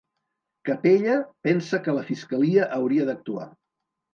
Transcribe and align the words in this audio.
Capella 0.69 1.17
pensa 1.49 1.81
que 1.89 1.95
la 1.99 2.07
fiscalia 2.09 2.67
hauria 2.79 3.07
d'actuar 3.11 3.47